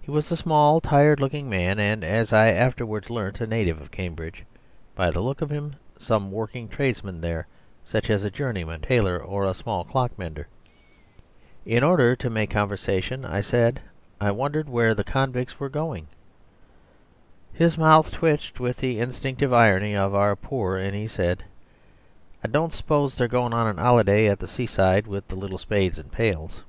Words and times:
He 0.00 0.10
was 0.10 0.32
a 0.32 0.36
small, 0.36 0.80
tired 0.80 1.20
looking 1.20 1.48
man, 1.48 1.78
and, 1.78 2.02
as 2.02 2.32
I 2.32 2.48
afterwards 2.48 3.08
learnt, 3.08 3.40
a 3.40 3.46
native 3.46 3.80
of 3.80 3.92
Cambridge; 3.92 4.44
by 4.96 5.12
the 5.12 5.20
look 5.20 5.40
of 5.42 5.50
him, 5.50 5.76
some 5.96 6.32
working 6.32 6.66
tradesman 6.68 7.20
there, 7.20 7.46
such 7.84 8.10
as 8.10 8.24
a 8.24 8.32
journeyman 8.32 8.80
tailor 8.80 9.16
or 9.22 9.44
a 9.44 9.54
small 9.54 9.84
clock 9.84 10.18
mender. 10.18 10.48
In 11.64 11.84
order 11.84 12.16
to 12.16 12.28
make 12.28 12.50
conversation 12.50 13.24
I 13.24 13.42
said 13.42 13.80
I 14.20 14.32
wondered 14.32 14.68
where 14.68 14.92
the 14.92 15.04
convicts 15.04 15.60
were 15.60 15.68
going. 15.68 16.08
His 17.52 17.78
mouth 17.78 18.10
twitched 18.10 18.58
with 18.58 18.78
the 18.78 18.98
instinctive 18.98 19.52
irony 19.52 19.94
of 19.94 20.16
our 20.16 20.34
poor, 20.34 20.78
and 20.78 20.96
he 20.96 21.06
said: 21.06 21.44
"I 22.44 22.48
don't 22.48 22.72
s'pose 22.72 23.14
they're 23.14 23.28
goin' 23.28 23.52
on 23.54 23.68
an 23.68 23.78
'oliday 23.78 24.26
at 24.26 24.40
the 24.40 24.48
seaside 24.48 25.06
with 25.06 25.32
little 25.32 25.58
spades 25.58 25.96
and 25.96 26.10
pails." 26.10 26.64